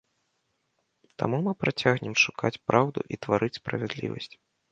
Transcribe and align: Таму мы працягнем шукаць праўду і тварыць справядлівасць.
Таму 1.23 1.37
мы 1.47 1.53
працягнем 1.65 2.15
шукаць 2.23 2.53
праўду 2.71 2.99
і 3.17 3.19
тварыць 3.27 3.53
справядлівасць. 3.61 4.31